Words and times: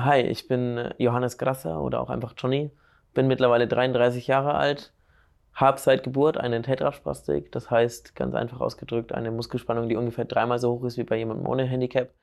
Hi, 0.00 0.20
ich 0.22 0.48
bin 0.48 0.78
äh, 0.78 0.94
Johannes 0.98 1.36
Grasser 1.38 1.82
oder 1.82 2.00
auch 2.00 2.08
einfach 2.10 2.32
Johnny. 2.38 2.70
Bin 3.14 3.26
mittlerweile 3.28 3.66
33 3.68 4.26
Jahre 4.26 4.54
alt, 4.54 4.94
habe 5.54 5.78
seit 5.80 6.02
Geburt 6.04 6.36
eine 6.38 6.62
Tetraspastik, 6.62 7.52
das 7.52 7.70
heißt 7.70 8.14
ganz 8.14 8.34
einfach 8.34 8.60
ausgedrückt 8.60 9.12
eine 9.12 9.30
Muskelspannung, 9.32 9.88
die 9.88 9.96
ungefähr 9.96 10.24
dreimal 10.26 10.58
so 10.58 10.72
hoch 10.72 10.84
ist 10.84 10.98
wie 10.98 11.04
bei 11.04 11.16
jemandem 11.18 11.46
ohne 11.48 11.64
Handicap. 11.64 12.14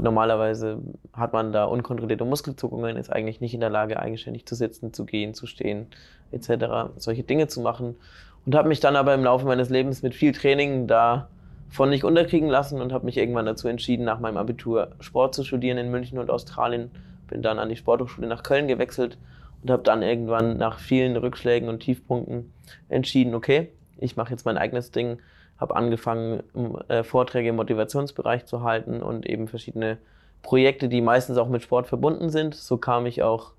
Normalerweise 0.00 0.80
hat 1.12 1.32
man 1.32 1.52
da 1.52 1.64
unkontrollierte 1.64 2.24
Muskelzuckungen, 2.24 2.96
ist 2.96 3.10
eigentlich 3.10 3.40
nicht 3.40 3.54
in 3.54 3.60
der 3.60 3.70
Lage, 3.70 3.98
eigenständig 3.98 4.46
zu 4.46 4.54
sitzen, 4.54 4.92
zu 4.92 5.04
gehen, 5.04 5.34
zu 5.34 5.46
stehen, 5.46 5.88
etc. 6.30 6.92
solche 6.96 7.24
Dinge 7.24 7.48
zu 7.48 7.60
machen. 7.60 7.96
Und 8.46 8.54
habe 8.54 8.68
mich 8.68 8.80
dann 8.80 8.96
aber 8.96 9.14
im 9.14 9.24
Laufe 9.24 9.46
meines 9.46 9.68
Lebens 9.68 10.02
mit 10.02 10.14
viel 10.14 10.32
Training 10.32 10.86
davon 10.86 11.90
nicht 11.90 12.04
unterkriegen 12.04 12.48
lassen 12.48 12.80
und 12.80 12.92
habe 12.92 13.04
mich 13.04 13.16
irgendwann 13.16 13.46
dazu 13.46 13.68
entschieden, 13.68 14.04
nach 14.04 14.20
meinem 14.20 14.36
Abitur 14.36 14.92
Sport 15.00 15.34
zu 15.34 15.44
studieren 15.44 15.78
in 15.78 15.90
München 15.90 16.18
und 16.18 16.30
Australien. 16.30 16.90
Bin 17.28 17.42
dann 17.42 17.58
an 17.58 17.68
die 17.68 17.76
Sporthochschule 17.76 18.26
nach 18.26 18.42
Köln 18.42 18.68
gewechselt 18.68 19.18
und 19.62 19.70
habe 19.70 19.82
dann 19.82 20.02
irgendwann 20.02 20.56
nach 20.56 20.78
vielen 20.78 21.16
Rückschlägen 21.16 21.68
und 21.68 21.80
Tiefpunkten 21.80 22.52
entschieden, 22.88 23.34
okay, 23.34 23.68
ich 23.98 24.16
mache 24.16 24.30
jetzt 24.30 24.46
mein 24.46 24.56
eigenes 24.56 24.92
Ding 24.92 25.18
habe 25.58 25.74
angefangen, 25.76 26.42
äh, 26.88 27.02
Vorträge 27.02 27.50
im 27.50 27.56
Motivationsbereich 27.56 28.46
zu 28.46 28.62
halten 28.62 29.02
und 29.02 29.26
eben 29.26 29.48
verschiedene 29.48 29.98
Projekte, 30.42 30.88
die 30.88 31.00
meistens 31.00 31.36
auch 31.36 31.48
mit 31.48 31.62
Sport 31.62 31.88
verbunden 31.88 32.30
sind. 32.30 32.54
So 32.54 32.78
kam 32.78 33.06
ich 33.06 33.22
auch 33.22 33.52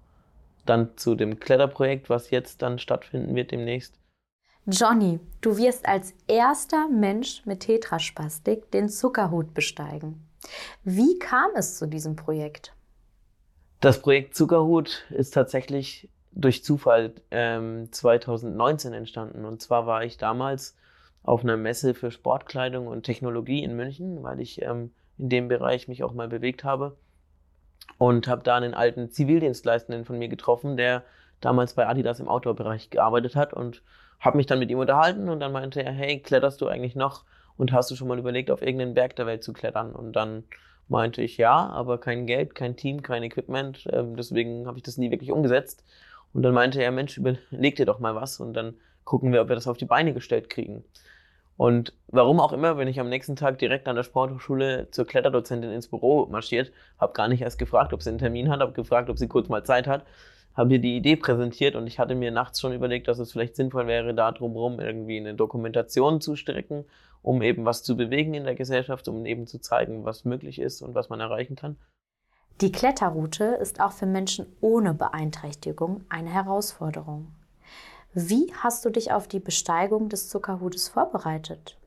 dann 0.65 0.97
zu 0.97 1.15
dem 1.15 1.39
Kletterprojekt, 1.39 2.09
was 2.09 2.31
jetzt 2.31 2.61
dann 2.61 2.79
stattfinden 2.79 3.35
wird 3.35 3.51
demnächst. 3.51 3.99
Johnny, 4.71 5.19
du 5.41 5.57
wirst 5.57 5.87
als 5.87 6.13
erster 6.27 6.87
Mensch 6.87 7.43
mit 7.45 7.61
Tetraspastik 7.61 8.69
den 8.69 8.87
Zuckerhut 8.87 9.55
besteigen. 9.55 10.27
Wie 10.83 11.17
kam 11.17 11.49
es 11.55 11.79
zu 11.79 11.87
diesem 11.87 12.15
Projekt? 12.15 12.73
Das 13.79 13.99
Projekt 13.99 14.35
Zuckerhut 14.35 15.05
ist 15.09 15.33
tatsächlich 15.33 16.09
durch 16.31 16.63
Zufall 16.63 17.13
ähm, 17.31 17.91
2019 17.91 18.93
entstanden. 18.93 19.43
Und 19.43 19.61
zwar 19.61 19.87
war 19.87 20.03
ich 20.03 20.17
damals 20.17 20.77
auf 21.23 21.43
einer 21.43 21.57
Messe 21.57 21.95
für 21.95 22.11
Sportkleidung 22.11 22.85
und 22.85 23.03
Technologie 23.03 23.63
in 23.63 23.75
München, 23.75 24.21
weil 24.21 24.39
ich 24.39 24.61
ähm, 24.61 24.91
in 25.17 25.29
dem 25.29 25.47
Bereich 25.47 25.87
mich 25.87 26.03
auch 26.03 26.13
mal 26.13 26.27
bewegt 26.27 26.63
habe. 26.63 26.95
Und 27.97 28.27
habe 28.27 28.43
da 28.43 28.55
einen 28.55 28.75
alten 28.75 29.09
Zivildienstleistenden 29.09 30.05
von 30.05 30.19
mir 30.19 30.29
getroffen, 30.29 30.77
der 30.77 31.03
damals 31.41 31.73
bei 31.73 31.87
Adidas 31.87 32.19
im 32.19 32.27
Outdoor-Bereich 32.27 32.91
gearbeitet 32.91 33.35
hat 33.35 33.53
und 33.53 33.81
habe 34.19 34.37
mich 34.37 34.45
dann 34.45 34.59
mit 34.59 34.69
ihm 34.69 34.79
unterhalten 34.79 35.29
und 35.29 35.39
dann 35.39 35.51
meinte 35.51 35.83
er, 35.83 35.91
hey, 35.91 36.19
kletterst 36.19 36.61
du 36.61 36.67
eigentlich 36.67 36.95
noch 36.95 37.23
und 37.57 37.71
hast 37.71 37.91
du 37.91 37.95
schon 37.95 38.07
mal 38.07 38.19
überlegt, 38.19 38.51
auf 38.51 38.61
irgendeinen 38.61 38.93
Berg 38.93 39.15
der 39.15 39.25
Welt 39.25 39.43
zu 39.43 39.53
klettern? 39.53 39.93
Und 39.93 40.13
dann 40.13 40.43
meinte 40.87 41.21
ich, 41.21 41.37
ja, 41.37 41.69
aber 41.69 41.99
kein 41.99 42.25
Geld, 42.25 42.55
kein 42.55 42.75
Team, 42.75 43.01
kein 43.01 43.23
Equipment, 43.23 43.87
ähm, 43.91 44.15
deswegen 44.15 44.67
habe 44.67 44.77
ich 44.77 44.83
das 44.83 44.97
nie 44.97 45.11
wirklich 45.11 45.31
umgesetzt. 45.31 45.83
Und 46.33 46.43
dann 46.43 46.53
meinte 46.53 46.81
er, 46.81 46.91
Mensch, 46.91 47.17
überleg 47.17 47.75
dir 47.75 47.85
doch 47.85 47.99
mal 47.99 48.15
was 48.15 48.39
und 48.39 48.53
dann 48.53 48.75
gucken 49.03 49.31
wir, 49.33 49.41
ob 49.41 49.49
wir 49.49 49.55
das 49.55 49.67
auf 49.67 49.77
die 49.77 49.85
Beine 49.85 50.13
gestellt 50.13 50.49
kriegen. 50.49 50.83
Und 51.57 51.93
warum 52.07 52.39
auch 52.39 52.53
immer, 52.53 52.77
wenn 52.77 52.87
ich 52.87 53.01
am 53.01 53.09
nächsten 53.09 53.35
Tag 53.35 53.59
direkt 53.59 53.87
an 53.89 53.97
der 53.97 54.03
Sporthochschule 54.03 54.89
zur 54.91 55.05
Kletterdozentin 55.05 55.71
ins 55.71 55.89
Büro 55.89 56.25
marschiert, 56.27 56.71
habe 56.97 57.11
gar 57.13 57.27
nicht 57.27 57.41
erst 57.41 57.59
gefragt, 57.59 57.91
ob 57.91 58.01
sie 58.01 58.09
einen 58.09 58.17
Termin 58.17 58.49
hat, 58.49 58.61
habe 58.61 58.71
gefragt, 58.71 59.09
ob 59.09 59.17
sie 59.17 59.27
kurz 59.27 59.49
mal 59.49 59.65
Zeit 59.65 59.85
hat, 59.85 60.05
habe 60.53 60.73
ihr 60.73 60.79
die 60.79 60.97
Idee 60.97 61.15
präsentiert 61.15 61.75
und 61.75 61.87
ich 61.87 61.99
hatte 61.99 62.15
mir 62.15 62.31
nachts 62.31 62.59
schon 62.59 62.73
überlegt, 62.73 63.07
dass 63.07 63.19
es 63.19 63.31
vielleicht 63.31 63.55
sinnvoll 63.55 63.87
wäre, 63.87 64.13
da 64.13 64.31
drumherum 64.31 64.79
irgendwie 64.79 65.17
eine 65.17 65.33
Dokumentation 65.33 66.21
zu 66.21 66.35
stricken, 66.35 66.85
um 67.21 67.41
eben 67.41 67.65
was 67.65 67.83
zu 67.83 67.95
bewegen 67.95 68.33
in 68.33 68.43
der 68.43 68.55
Gesellschaft, 68.55 69.07
um 69.07 69.25
eben 69.25 69.47
zu 69.47 69.59
zeigen, 69.59 70.05
was 70.05 70.25
möglich 70.25 70.59
ist 70.59 70.81
und 70.81 70.95
was 70.95 71.09
man 71.09 71.19
erreichen 71.19 71.55
kann. 71.55 71.77
Die 72.61 72.71
Kletterroute 72.71 73.45
ist 73.45 73.79
auch 73.79 73.93
für 73.93 74.05
Menschen 74.05 74.45
ohne 74.59 74.93
Beeinträchtigung 74.93 76.03
eine 76.09 76.29
Herausforderung. 76.29 77.27
Wie 78.13 78.51
hast 78.57 78.83
du 78.83 78.89
dich 78.89 79.11
auf 79.13 79.27
die 79.27 79.39
Besteigung 79.39 80.09
des 80.09 80.27
Zuckerhutes 80.29 80.89
vorbereitet? 80.89 81.77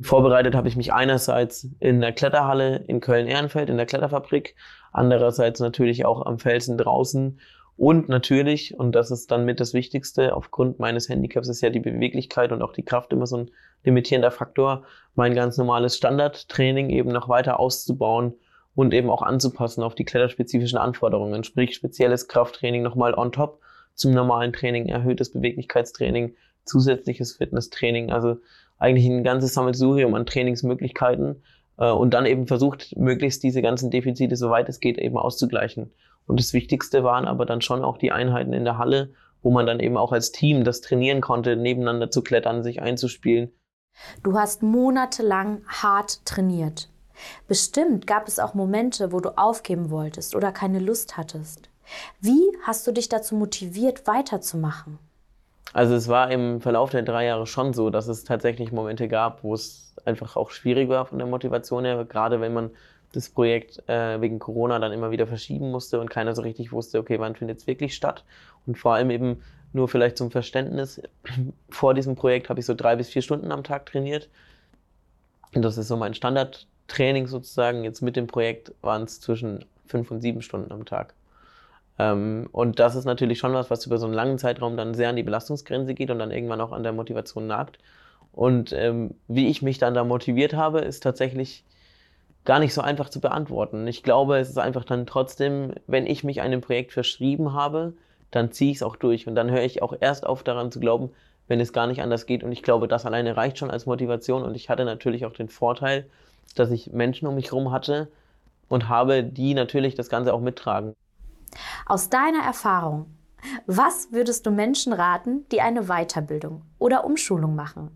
Vorbereitet 0.00 0.54
habe 0.54 0.68
ich 0.68 0.76
mich 0.76 0.92
einerseits 0.92 1.68
in 1.80 2.00
der 2.00 2.12
Kletterhalle 2.12 2.76
in 2.86 3.00
Köln-Ehrenfeld, 3.00 3.70
in 3.70 3.76
der 3.76 3.86
Kletterfabrik, 3.86 4.54
andererseits 4.92 5.60
natürlich 5.60 6.04
auch 6.04 6.24
am 6.26 6.38
Felsen 6.38 6.78
draußen 6.78 7.40
und 7.76 8.08
natürlich, 8.08 8.78
und 8.78 8.92
das 8.92 9.10
ist 9.10 9.30
dann 9.30 9.44
mit 9.44 9.58
das 9.58 9.74
Wichtigste, 9.74 10.34
aufgrund 10.34 10.78
meines 10.78 11.08
Handicaps 11.08 11.48
ist 11.48 11.62
ja 11.62 11.70
die 11.70 11.80
Beweglichkeit 11.80 12.52
und 12.52 12.62
auch 12.62 12.72
die 12.72 12.84
Kraft 12.84 13.12
immer 13.12 13.26
so 13.26 13.38
ein 13.38 13.50
limitierender 13.84 14.30
Faktor, 14.30 14.84
mein 15.14 15.34
ganz 15.34 15.56
normales 15.56 15.96
Standardtraining 15.96 16.90
eben 16.90 17.10
noch 17.10 17.28
weiter 17.28 17.58
auszubauen 17.58 18.34
und 18.74 18.94
eben 18.94 19.10
auch 19.10 19.22
anzupassen 19.22 19.82
auf 19.82 19.94
die 19.94 20.04
kletterspezifischen 20.04 20.78
Anforderungen, 20.78 21.44
sprich 21.44 21.74
spezielles 21.74 22.28
Krafttraining 22.28 22.82
nochmal 22.82 23.14
on 23.14 23.32
top 23.32 23.60
zum 23.94 24.12
normalen 24.12 24.52
Training, 24.52 24.88
erhöhtes 24.88 25.32
Beweglichkeitstraining, 25.32 26.34
zusätzliches 26.64 27.36
Fitnesstraining, 27.36 28.10
also 28.10 28.36
eigentlich 28.78 29.06
ein 29.06 29.24
ganzes 29.24 29.54
Sammelsurium 29.54 30.14
an 30.14 30.26
Trainingsmöglichkeiten 30.26 31.42
äh, 31.78 31.90
und 31.90 32.14
dann 32.14 32.26
eben 32.26 32.46
versucht, 32.46 32.96
möglichst 32.96 33.42
diese 33.42 33.62
ganzen 33.62 33.90
Defizite, 33.90 34.36
soweit 34.36 34.68
es 34.68 34.80
geht, 34.80 34.98
eben 34.98 35.16
auszugleichen. 35.16 35.90
Und 36.26 36.40
das 36.40 36.52
Wichtigste 36.52 37.04
waren 37.04 37.26
aber 37.26 37.46
dann 37.46 37.60
schon 37.60 37.84
auch 37.84 37.98
die 37.98 38.12
Einheiten 38.12 38.52
in 38.52 38.64
der 38.64 38.78
Halle, 38.78 39.12
wo 39.42 39.50
man 39.50 39.66
dann 39.66 39.80
eben 39.80 39.96
auch 39.96 40.12
als 40.12 40.32
Team 40.32 40.64
das 40.64 40.80
trainieren 40.80 41.20
konnte, 41.20 41.56
nebeneinander 41.56 42.10
zu 42.10 42.22
klettern, 42.22 42.62
sich 42.62 42.80
einzuspielen. 42.80 43.52
Du 44.22 44.38
hast 44.38 44.62
monatelang 44.62 45.62
hart 45.66 46.24
trainiert. 46.24 46.88
Bestimmt 47.46 48.06
gab 48.06 48.26
es 48.26 48.38
auch 48.38 48.54
Momente, 48.54 49.12
wo 49.12 49.20
du 49.20 49.36
aufgeben 49.36 49.90
wolltest 49.90 50.34
oder 50.34 50.52
keine 50.52 50.78
Lust 50.78 51.16
hattest. 51.16 51.68
Wie 52.20 52.42
hast 52.62 52.86
du 52.86 52.92
dich 52.92 53.08
dazu 53.08 53.34
motiviert, 53.34 54.06
weiterzumachen? 54.06 54.98
Also 55.72 55.94
es 55.94 56.08
war 56.08 56.30
im 56.30 56.60
Verlauf 56.60 56.90
der 56.90 57.02
drei 57.02 57.26
Jahre 57.26 57.46
schon 57.46 57.72
so, 57.72 57.90
dass 57.90 58.06
es 58.06 58.24
tatsächlich 58.24 58.72
Momente 58.72 59.08
gab, 59.08 59.42
wo 59.42 59.54
es 59.54 59.94
einfach 60.04 60.36
auch 60.36 60.50
schwierig 60.50 60.88
war 60.88 61.06
von 61.06 61.18
der 61.18 61.26
Motivation 61.26 61.84
her, 61.84 62.04
gerade 62.04 62.40
wenn 62.40 62.52
man 62.52 62.70
das 63.12 63.28
Projekt 63.28 63.86
äh, 63.88 64.20
wegen 64.20 64.38
Corona 64.38 64.78
dann 64.78 64.92
immer 64.92 65.10
wieder 65.10 65.26
verschieben 65.26 65.70
musste 65.70 66.00
und 66.00 66.10
keiner 66.10 66.34
so 66.34 66.42
richtig 66.42 66.72
wusste, 66.72 66.98
okay, 66.98 67.18
wann 67.20 67.36
findet 67.36 67.58
es 67.58 67.66
wirklich 67.66 67.94
statt. 67.94 68.24
Und 68.66 68.78
vor 68.78 68.94
allem 68.94 69.10
eben 69.10 69.42
nur 69.72 69.88
vielleicht 69.88 70.16
zum 70.16 70.30
Verständnis, 70.30 71.00
vor 71.70 71.94
diesem 71.94 72.14
Projekt 72.14 72.48
habe 72.48 72.60
ich 72.60 72.66
so 72.66 72.74
drei 72.74 72.96
bis 72.96 73.08
vier 73.10 73.22
Stunden 73.22 73.52
am 73.52 73.64
Tag 73.64 73.86
trainiert. 73.86 74.28
Und 75.54 75.62
das 75.62 75.76
ist 75.76 75.88
so 75.88 75.96
mein 75.96 76.14
Standardtraining 76.14 77.26
sozusagen. 77.26 77.84
Jetzt 77.84 78.00
mit 78.00 78.16
dem 78.16 78.26
Projekt 78.26 78.72
waren 78.80 79.02
es 79.02 79.20
zwischen 79.20 79.64
fünf 79.86 80.10
und 80.10 80.22
sieben 80.22 80.40
Stunden 80.40 80.72
am 80.72 80.86
Tag. 80.86 81.14
Ähm, 81.98 82.48
und 82.52 82.78
das 82.78 82.96
ist 82.96 83.04
natürlich 83.04 83.38
schon 83.38 83.52
was, 83.52 83.70
was 83.70 83.84
über 83.86 83.98
so 83.98 84.06
einen 84.06 84.14
langen 84.14 84.38
Zeitraum 84.38 84.76
dann 84.76 84.94
sehr 84.94 85.10
an 85.10 85.16
die 85.16 85.22
Belastungsgrenze 85.22 85.92
geht 85.94 86.10
und 86.10 86.18
dann 86.18 86.30
irgendwann 86.30 86.60
auch 86.62 86.72
an 86.72 86.82
der 86.82 86.92
Motivation 86.92 87.46
nagt. 87.46 87.78
Und 88.32 88.72
ähm, 88.72 89.14
wie 89.28 89.48
ich 89.48 89.60
mich 89.60 89.76
dann 89.78 89.92
da 89.92 90.04
motiviert 90.04 90.54
habe, 90.54 90.80
ist 90.80 91.02
tatsächlich 91.02 91.64
gar 92.44 92.58
nicht 92.58 92.74
so 92.74 92.80
einfach 92.80 93.08
zu 93.08 93.20
beantworten. 93.20 93.86
Ich 93.86 94.02
glaube, 94.02 94.38
es 94.38 94.50
ist 94.50 94.58
einfach 94.58 94.84
dann 94.84 95.06
trotzdem, 95.06 95.74
wenn 95.86 96.06
ich 96.06 96.24
mich 96.24 96.40
einem 96.40 96.60
Projekt 96.60 96.92
verschrieben 96.92 97.52
habe, 97.52 97.94
dann 98.30 98.50
ziehe 98.50 98.70
ich 98.70 98.78
es 98.78 98.82
auch 98.82 98.96
durch. 98.96 99.26
Und 99.26 99.34
dann 99.34 99.50
höre 99.50 99.62
ich 99.62 99.82
auch 99.82 99.94
erst 100.00 100.26
auf 100.26 100.42
daran 100.42 100.72
zu 100.72 100.80
glauben, 100.80 101.10
wenn 101.48 101.60
es 101.60 101.72
gar 101.72 101.86
nicht 101.86 102.02
anders 102.02 102.26
geht. 102.26 102.42
Und 102.42 102.52
ich 102.52 102.62
glaube, 102.62 102.88
das 102.88 103.06
alleine 103.06 103.36
reicht 103.36 103.58
schon 103.58 103.70
als 103.70 103.86
Motivation. 103.86 104.42
Und 104.42 104.56
ich 104.56 104.68
hatte 104.68 104.84
natürlich 104.84 105.24
auch 105.26 105.32
den 105.32 105.48
Vorteil, 105.48 106.06
dass 106.56 106.70
ich 106.70 106.92
Menschen 106.92 107.28
um 107.28 107.34
mich 107.34 107.46
herum 107.46 107.70
hatte 107.70 108.08
und 108.68 108.88
habe, 108.88 109.22
die 109.22 109.54
natürlich 109.54 109.94
das 109.94 110.08
Ganze 110.08 110.34
auch 110.34 110.40
mittragen. 110.40 110.94
Aus 111.86 112.08
deiner 112.08 112.42
Erfahrung, 112.42 113.06
was 113.66 114.08
würdest 114.12 114.46
du 114.46 114.50
Menschen 114.50 114.92
raten, 114.92 115.44
die 115.50 115.60
eine 115.60 115.84
Weiterbildung 115.84 116.62
oder 116.78 117.04
Umschulung 117.04 117.54
machen, 117.54 117.90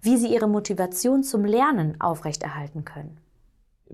wie 0.00 0.16
sie 0.16 0.32
ihre 0.32 0.48
Motivation 0.48 1.22
zum 1.22 1.44
Lernen 1.44 2.00
aufrechterhalten 2.00 2.84
können? 2.84 3.18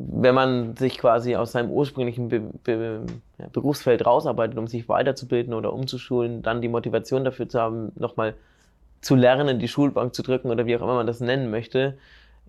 Wenn 0.00 0.34
man 0.34 0.76
sich 0.76 0.96
quasi 0.96 1.34
aus 1.34 1.52
seinem 1.52 1.70
ursprünglichen 1.70 2.28
Be 2.28 2.40
Be 2.62 3.04
Berufsfeld 3.52 4.06
rausarbeitet, 4.06 4.56
um 4.56 4.68
sich 4.68 4.88
weiterzubilden 4.88 5.52
oder 5.54 5.72
umzuschulen, 5.72 6.42
dann 6.42 6.62
die 6.62 6.68
Motivation 6.68 7.24
dafür 7.24 7.48
zu 7.48 7.60
haben, 7.60 7.92
nochmal 7.96 8.34
zu 9.00 9.16
lernen, 9.16 9.58
die 9.58 9.68
Schulbank 9.68 10.14
zu 10.14 10.22
drücken 10.22 10.50
oder 10.50 10.66
wie 10.66 10.76
auch 10.76 10.82
immer 10.82 10.94
man 10.94 11.06
das 11.06 11.20
nennen 11.20 11.50
möchte, 11.50 11.98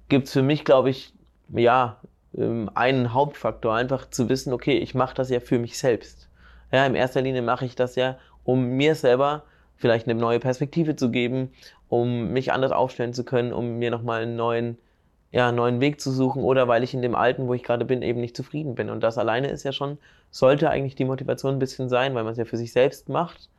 gibt 0.09 0.27
es 0.27 0.33
für 0.33 0.43
mich, 0.43 0.63
glaube 0.63 0.89
ich, 0.89 1.13
ja, 1.49 1.97
ähm, 2.37 2.69
einen 2.73 3.13
Hauptfaktor, 3.13 3.73
einfach 3.73 4.09
zu 4.09 4.29
wissen, 4.29 4.53
okay, 4.53 4.77
ich 4.77 4.95
mache 4.95 5.15
das 5.15 5.29
ja 5.29 5.39
für 5.39 5.59
mich 5.59 5.77
selbst. 5.77 6.29
Ja, 6.71 6.85
in 6.85 6.95
erster 6.95 7.21
Linie 7.21 7.41
mache 7.41 7.65
ich 7.65 7.75
das 7.75 7.95
ja, 7.95 8.17
um 8.43 8.63
mir 8.77 8.95
selber 8.95 9.43
vielleicht 9.77 10.07
eine 10.07 10.19
neue 10.19 10.39
Perspektive 10.39 10.95
zu 10.95 11.09
geben, 11.09 11.51
um 11.87 12.31
mich 12.31 12.51
anders 12.51 12.71
aufstellen 12.71 13.13
zu 13.13 13.23
können, 13.23 13.53
um 13.53 13.77
mir 13.79 13.91
nochmal 13.91 14.23
einen 14.23 14.35
neuen, 14.35 14.77
ja, 15.31 15.51
neuen 15.51 15.79
Weg 15.79 16.01
zu 16.01 16.11
suchen 16.11 16.43
oder 16.43 16.67
weil 16.67 16.83
ich 16.83 16.93
in 16.93 17.01
dem 17.01 17.15
Alten, 17.15 17.47
wo 17.47 17.53
ich 17.53 17.63
gerade 17.63 17.85
bin, 17.85 18.01
eben 18.01 18.19
nicht 18.19 18.35
zufrieden 18.35 18.75
bin. 18.75 18.89
Und 18.89 19.01
das 19.01 19.17
alleine 19.17 19.49
ist 19.49 19.63
ja 19.63 19.71
schon, 19.71 19.97
sollte 20.31 20.69
eigentlich 20.69 20.95
die 20.95 21.05
Motivation 21.05 21.55
ein 21.55 21.59
bisschen 21.59 21.89
sein, 21.89 22.15
weil 22.15 22.23
man 22.23 22.31
es 22.31 22.37
ja 22.37 22.45
für 22.45 22.57
sich 22.57 22.71
selbst 22.71 23.09
macht. 23.09 23.49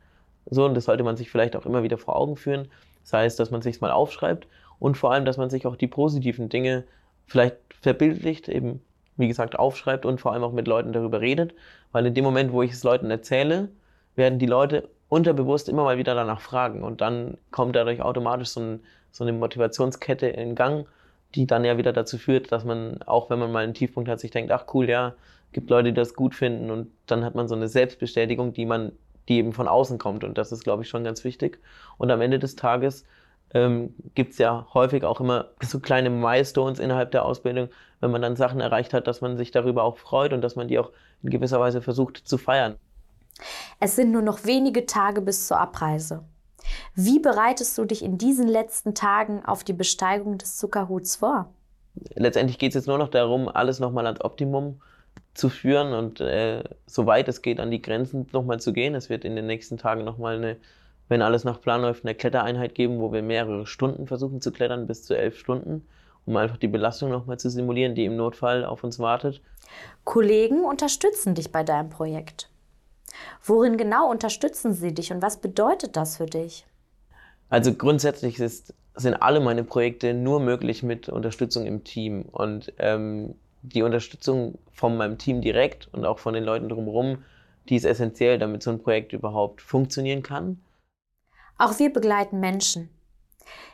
So, 0.49 0.65
und 0.65 0.73
das 0.73 0.85
sollte 0.85 1.03
man 1.03 1.15
sich 1.15 1.29
vielleicht 1.29 1.55
auch 1.55 1.65
immer 1.65 1.83
wieder 1.83 1.97
vor 1.97 2.15
Augen 2.15 2.35
führen. 2.35 2.67
Das 3.03 3.13
heißt, 3.13 3.39
dass 3.39 3.51
man 3.51 3.61
sich 3.61 3.79
mal 3.81 3.91
aufschreibt 3.91 4.47
und 4.79 4.97
vor 4.97 5.11
allem, 5.11 5.25
dass 5.25 5.37
man 5.37 5.49
sich 5.49 5.65
auch 5.65 5.75
die 5.75 5.87
positiven 5.87 6.49
Dinge 6.49 6.83
vielleicht 7.27 7.57
verbildlicht, 7.81 8.49
eben 8.49 8.81
wie 9.17 9.27
gesagt 9.27 9.57
aufschreibt 9.57 10.05
und 10.05 10.19
vor 10.19 10.33
allem 10.33 10.43
auch 10.43 10.51
mit 10.51 10.67
Leuten 10.67 10.93
darüber 10.93 11.21
redet, 11.21 11.53
weil 11.91 12.05
in 12.05 12.13
dem 12.13 12.23
Moment, 12.23 12.51
wo 12.51 12.63
ich 12.63 12.71
es 12.71 12.83
Leuten 12.83 13.09
erzähle, 13.11 13.69
werden 14.15 14.39
die 14.39 14.45
Leute 14.45 14.89
unterbewusst 15.09 15.69
immer 15.69 15.83
mal 15.83 15.97
wieder 15.97 16.15
danach 16.15 16.41
fragen 16.41 16.83
und 16.83 17.01
dann 17.01 17.37
kommt 17.51 17.75
dadurch 17.75 18.01
automatisch 18.01 18.49
so, 18.49 18.61
ein, 18.61 18.79
so 19.11 19.23
eine 19.23 19.33
Motivationskette 19.33 20.27
in 20.27 20.55
Gang, 20.55 20.87
die 21.35 21.47
dann 21.47 21.63
ja 21.63 21.77
wieder 21.77 21.93
dazu 21.93 22.17
führt, 22.17 22.51
dass 22.51 22.65
man, 22.65 23.01
auch 23.03 23.29
wenn 23.29 23.39
man 23.39 23.51
mal 23.51 23.63
einen 23.63 23.73
Tiefpunkt 23.73 24.09
hat, 24.09 24.19
sich 24.19 24.31
denkt, 24.31 24.51
ach 24.51 24.65
cool, 24.73 24.89
ja, 24.89 25.13
gibt 25.51 25.69
Leute, 25.69 25.89
die 25.89 25.95
das 25.95 26.13
gut 26.13 26.35
finden 26.35 26.71
und 26.71 26.91
dann 27.07 27.25
hat 27.25 27.35
man 27.35 27.47
so 27.47 27.55
eine 27.55 27.67
Selbstbestätigung, 27.67 28.53
die 28.53 28.65
man, 28.65 28.91
die 29.27 29.37
eben 29.37 29.53
von 29.53 29.67
außen 29.67 29.97
kommt 29.97 30.23
und 30.23 30.37
das 30.37 30.51
ist, 30.51 30.63
glaube 30.63 30.83
ich, 30.83 30.89
schon 30.89 31.03
ganz 31.03 31.23
wichtig. 31.23 31.59
Und 31.97 32.11
am 32.11 32.21
Ende 32.21 32.39
des 32.39 32.55
Tages 32.55 33.05
ähm, 33.53 33.93
gibt 34.15 34.33
es 34.33 34.37
ja 34.37 34.67
häufig 34.73 35.03
auch 35.03 35.19
immer 35.19 35.49
so 35.61 35.79
kleine 35.79 36.09
Milestones 36.09 36.79
innerhalb 36.79 37.11
der 37.11 37.25
Ausbildung, 37.25 37.69
wenn 37.99 38.11
man 38.11 38.21
dann 38.21 38.35
Sachen 38.35 38.61
erreicht 38.61 38.93
hat, 38.93 39.07
dass 39.07 39.21
man 39.21 39.37
sich 39.37 39.51
darüber 39.51 39.83
auch 39.83 39.97
freut 39.97 40.33
und 40.33 40.41
dass 40.41 40.55
man 40.55 40.67
die 40.67 40.79
auch 40.79 40.91
in 41.23 41.29
gewisser 41.29 41.59
Weise 41.59 41.81
versucht 41.81 42.17
zu 42.17 42.37
feiern. 42.37 42.75
Es 43.79 43.95
sind 43.95 44.11
nur 44.11 44.21
noch 44.21 44.45
wenige 44.45 44.85
Tage 44.85 45.21
bis 45.21 45.47
zur 45.47 45.59
Abreise. 45.59 46.23
Wie 46.95 47.19
bereitest 47.19 47.77
du 47.77 47.85
dich 47.85 48.03
in 48.03 48.17
diesen 48.17 48.47
letzten 48.47 48.95
Tagen 48.95 49.45
auf 49.45 49.63
die 49.63 49.73
Besteigung 49.73 50.37
des 50.37 50.57
Zuckerhuts 50.57 51.17
vor? 51.17 51.53
Letztendlich 52.15 52.57
geht 52.57 52.69
es 52.69 52.75
jetzt 52.75 52.87
nur 52.87 52.97
noch 52.97 53.09
darum, 53.09 53.49
alles 53.49 53.79
nochmal 53.79 54.05
ans 54.05 54.21
Optimum 54.21 54.81
zu 55.33 55.49
führen 55.49 55.93
und 55.93 56.21
äh, 56.21 56.63
soweit 56.85 57.27
es 57.27 57.41
geht 57.41 57.59
an 57.59 57.71
die 57.71 57.81
Grenzen 57.81 58.27
nochmal 58.31 58.59
zu 58.59 58.73
gehen. 58.73 58.95
Es 58.95 59.09
wird 59.09 59.25
in 59.25 59.35
den 59.35 59.47
nächsten 59.47 59.77
Tagen 59.77 60.03
nochmal 60.03 60.37
eine 60.37 60.57
wenn 61.11 61.21
alles 61.21 61.43
nach 61.43 61.59
Plan 61.59 61.81
läuft, 61.81 62.05
eine 62.05 62.15
Klettereinheit 62.15 62.73
geben, 62.73 63.01
wo 63.01 63.11
wir 63.11 63.21
mehrere 63.21 63.67
Stunden 63.67 64.07
versuchen 64.07 64.39
zu 64.39 64.49
klettern, 64.53 64.87
bis 64.87 65.03
zu 65.03 65.13
elf 65.13 65.37
Stunden, 65.37 65.85
um 66.25 66.37
einfach 66.37 66.55
die 66.55 66.69
Belastung 66.69 67.09
nochmal 67.09 67.37
zu 67.37 67.49
simulieren, 67.49 67.95
die 67.95 68.05
im 68.05 68.15
Notfall 68.15 68.63
auf 68.63 68.85
uns 68.85 68.97
wartet. 68.97 69.41
Kollegen 70.05 70.63
unterstützen 70.63 71.35
dich 71.35 71.51
bei 71.51 71.65
deinem 71.65 71.89
Projekt. 71.89 72.49
Worin 73.43 73.77
genau 73.77 74.09
unterstützen 74.09 74.73
sie 74.73 74.93
dich 74.93 75.11
und 75.11 75.21
was 75.21 75.41
bedeutet 75.41 75.95
das 75.95 76.17
für 76.17 76.25
dich? 76.25 76.65
Also 77.49 77.73
grundsätzlich 77.73 78.39
ist, 78.39 78.73
sind 78.95 79.15
alle 79.15 79.41
meine 79.41 79.63
Projekte 79.63 80.13
nur 80.13 80.39
möglich 80.39 80.83
mit 80.83 81.09
Unterstützung 81.09 81.65
im 81.65 81.83
Team. 81.83 82.23
Und 82.31 82.73
ähm, 82.77 83.35
die 83.61 83.83
Unterstützung 83.83 84.57
von 84.71 84.97
meinem 84.97 85.17
Team 85.17 85.41
direkt 85.41 85.89
und 85.93 86.05
auch 86.05 86.19
von 86.19 86.33
den 86.33 86.43
Leuten 86.43 86.69
drumherum, 86.69 87.23
die 87.69 87.75
ist 87.75 87.85
essentiell, 87.85 88.39
damit 88.39 88.63
so 88.63 88.71
ein 88.71 88.81
Projekt 88.81 89.13
überhaupt 89.13 89.61
funktionieren 89.61 90.23
kann. 90.23 90.61
Auch 91.57 91.77
wir 91.77 91.91
begleiten 91.91 92.39
Menschen. 92.39 92.89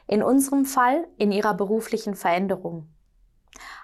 In 0.08 0.24
unserem 0.24 0.66
Fall 0.66 1.08
in 1.18 1.32
ihrer 1.32 1.54
beruflichen 1.54 2.16
Veränderung. 2.16 2.88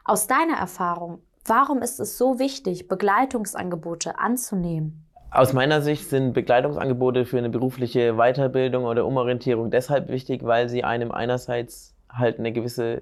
Aus 0.03 0.27
deiner 0.27 0.57
Erfahrung, 0.57 1.21
warum 1.45 1.81
ist 1.81 1.99
es 1.99 2.17
so 2.17 2.39
wichtig, 2.39 2.87
Begleitungsangebote 2.87 4.17
anzunehmen? 4.19 5.05
Aus 5.33 5.51
meiner 5.51 5.81
Sicht 5.81 6.09
sind 6.09 6.33
Begleitungsangebote 6.33 7.25
für 7.25 7.39
eine 7.39 7.49
berufliche 7.49 8.13
Weiterbildung 8.17 8.85
oder 8.85 9.03
Umorientierung 9.03 9.71
deshalb 9.71 10.07
wichtig, 10.09 10.43
weil 10.43 10.69
sie 10.69 10.83
einem 10.83 11.11
einerseits 11.11 11.95
halt 12.07 12.37
eine 12.37 12.51
gewisse, 12.51 13.01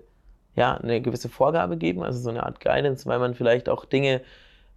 ja, 0.56 0.76
eine 0.78 1.02
gewisse 1.02 1.28
Vorgabe 1.28 1.76
geben, 1.76 2.04
also 2.04 2.20
so 2.20 2.30
eine 2.30 2.44
Art 2.44 2.62
Guidance, 2.62 3.06
weil 3.06 3.20
man 3.20 3.34
vielleicht 3.36 3.68
auch 3.68 3.84
Dinge 3.84 4.22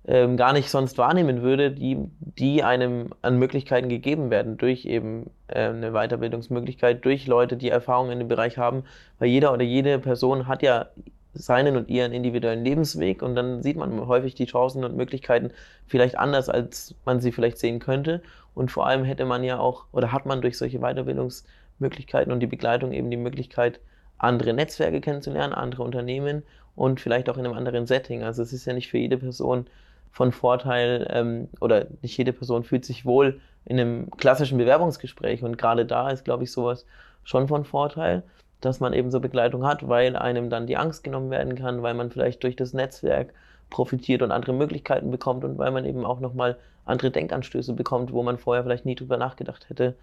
ähm, 0.04 0.36
gar 0.36 0.52
nicht 0.52 0.68
sonst 0.68 0.98
wahrnehmen 0.98 1.42
würde, 1.42 1.70
die, 1.70 1.96
die 2.18 2.64
einem 2.64 3.10
an 3.22 3.38
Möglichkeiten 3.38 3.88
gegeben 3.88 4.30
werden 4.30 4.56
durch 4.56 4.84
eben 4.84 5.30
äh, 5.46 5.68
eine 5.68 5.92
Weiterbildungsmöglichkeit, 5.92 7.04
durch 7.04 7.28
Leute, 7.28 7.56
die 7.56 7.68
Erfahrungen 7.68 8.10
in 8.10 8.18
dem 8.18 8.28
Bereich 8.28 8.58
haben. 8.58 8.82
Weil 9.20 9.28
jeder 9.28 9.52
oder 9.52 9.62
jede 9.62 10.00
Person 10.00 10.48
hat 10.48 10.64
ja 10.64 10.86
seinen 11.34 11.76
und 11.76 11.88
ihren 11.88 12.12
individuellen 12.12 12.64
Lebensweg 12.64 13.22
und 13.22 13.34
dann 13.34 13.62
sieht 13.62 13.76
man 13.76 14.06
häufig 14.06 14.34
die 14.34 14.46
Chancen 14.46 14.84
und 14.84 14.96
Möglichkeiten 14.96 15.50
vielleicht 15.86 16.16
anders, 16.18 16.48
als 16.48 16.94
man 17.04 17.20
sie 17.20 17.32
vielleicht 17.32 17.58
sehen 17.58 17.80
könnte. 17.80 18.22
Und 18.54 18.70
vor 18.70 18.86
allem 18.86 19.04
hätte 19.04 19.24
man 19.24 19.42
ja 19.42 19.58
auch 19.58 19.86
oder 19.92 20.12
hat 20.12 20.26
man 20.26 20.40
durch 20.40 20.56
solche 20.56 20.78
Weiterbildungsmöglichkeiten 20.78 22.32
und 22.32 22.40
die 22.40 22.46
Begleitung 22.46 22.92
eben 22.92 23.10
die 23.10 23.16
Möglichkeit, 23.16 23.80
andere 24.18 24.52
Netzwerke 24.52 25.00
kennenzulernen, 25.00 25.52
andere 25.52 25.82
Unternehmen 25.82 26.44
und 26.76 27.00
vielleicht 27.00 27.28
auch 27.28 27.36
in 27.36 27.44
einem 27.44 27.56
anderen 27.56 27.86
Setting. 27.86 28.22
Also 28.22 28.42
es 28.42 28.52
ist 28.52 28.64
ja 28.64 28.72
nicht 28.72 28.88
für 28.88 28.98
jede 28.98 29.18
Person 29.18 29.66
von 30.12 30.30
Vorteil 30.30 31.08
ähm, 31.10 31.48
oder 31.60 31.86
nicht 32.00 32.16
jede 32.16 32.32
Person 32.32 32.62
fühlt 32.62 32.84
sich 32.84 33.04
wohl 33.04 33.40
in 33.64 33.80
einem 33.80 34.10
klassischen 34.12 34.58
Bewerbungsgespräch 34.58 35.42
und 35.42 35.58
gerade 35.58 35.84
da 35.84 36.10
ist, 36.10 36.24
glaube 36.24 36.44
ich, 36.44 36.52
sowas 36.52 36.86
schon 37.24 37.48
von 37.48 37.64
Vorteil, 37.64 38.22
dass 38.64 38.80
man 38.80 38.92
eben 38.92 39.10
so 39.10 39.20
Begleitung 39.20 39.66
hat, 39.66 39.88
weil 39.88 40.16
einem 40.16 40.50
dann 40.50 40.66
die 40.66 40.76
Angst 40.76 41.04
genommen 41.04 41.30
werden 41.30 41.54
kann, 41.54 41.82
weil 41.82 41.94
man 41.94 42.10
vielleicht 42.10 42.42
durch 42.42 42.56
das 42.56 42.72
Netzwerk 42.72 43.32
profitiert 43.70 44.22
und 44.22 44.30
andere 44.30 44.52
Möglichkeiten 44.52 45.10
bekommt 45.10 45.44
und 45.44 45.58
weil 45.58 45.70
man 45.70 45.84
eben 45.84 46.04
auch 46.04 46.20
nochmal 46.20 46.56
andere 46.84 47.10
Denkanstöße 47.10 47.72
bekommt, 47.72 48.12
wo 48.12 48.22
man 48.22 48.38
vorher 48.38 48.62
vielleicht 48.62 48.86
nie 48.86 48.94
drüber 48.94 49.16
nachgedacht 49.16 49.68
hätte, 49.68 49.96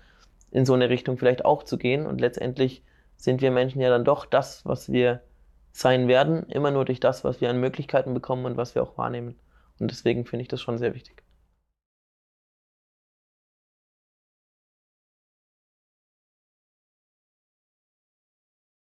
in 0.51 0.65
so 0.65 0.73
eine 0.73 0.89
Richtung 0.89 1.17
vielleicht 1.17 1.45
auch 1.45 1.63
zu 1.63 1.77
gehen. 1.77 2.05
Und 2.05 2.19
letztendlich 2.19 2.83
sind 3.17 3.41
wir 3.41 3.51
Menschen 3.51 3.81
ja 3.81 3.89
dann 3.89 4.03
doch 4.03 4.25
das, 4.25 4.65
was 4.65 4.91
wir 4.91 5.21
sein 5.71 6.07
werden, 6.07 6.43
immer 6.49 6.71
nur 6.71 6.85
durch 6.85 6.99
das, 6.99 7.23
was 7.23 7.39
wir 7.39 7.49
an 7.49 7.59
Möglichkeiten 7.59 8.13
bekommen 8.13 8.45
und 8.45 8.57
was 8.57 8.75
wir 8.75 8.83
auch 8.83 8.97
wahrnehmen. 8.97 9.35
Und 9.79 9.89
deswegen 9.91 10.25
finde 10.25 10.41
ich 10.41 10.49
das 10.49 10.61
schon 10.61 10.77
sehr 10.77 10.93
wichtig. 10.93 11.23